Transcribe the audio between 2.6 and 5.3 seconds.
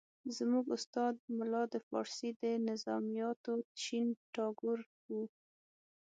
نظمیاتو شین ټاګور وو.